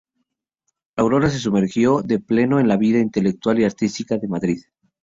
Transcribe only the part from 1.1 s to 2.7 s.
se sumergió de pleno en